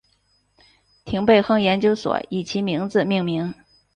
[1.05, 3.53] 廷贝亨研究所以其名字命名。